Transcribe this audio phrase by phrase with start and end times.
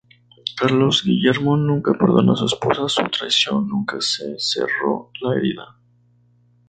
[0.57, 5.77] Carlos Guillermo nunca perdonó a su esposa su traición, nunca se cerró la herida.